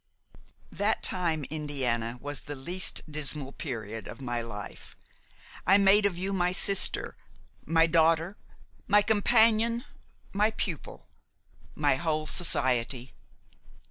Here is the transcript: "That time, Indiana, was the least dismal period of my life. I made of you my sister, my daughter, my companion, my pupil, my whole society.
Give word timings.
"That 0.71 1.03
time, 1.03 1.43
Indiana, 1.51 2.17
was 2.19 2.41
the 2.41 2.55
least 2.55 3.01
dismal 3.07 3.51
period 3.51 4.07
of 4.07 4.19
my 4.19 4.41
life. 4.41 4.97
I 5.67 5.77
made 5.77 6.07
of 6.07 6.17
you 6.17 6.33
my 6.33 6.51
sister, 6.51 7.15
my 7.67 7.85
daughter, 7.85 8.35
my 8.87 9.03
companion, 9.03 9.85
my 10.33 10.49
pupil, 10.49 11.05
my 11.75 11.97
whole 11.97 12.25
society. 12.25 13.13